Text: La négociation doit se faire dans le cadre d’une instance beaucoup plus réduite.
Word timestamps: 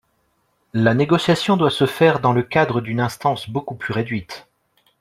La 0.73 0.95
négociation 0.95 1.57
doit 1.57 1.69
se 1.69 1.85
faire 1.85 2.21
dans 2.21 2.33
le 2.33 2.41
cadre 2.41 2.81
d’une 2.81 2.99
instance 2.99 3.47
beaucoup 3.47 3.75
plus 3.75 3.93
réduite. 3.93 4.47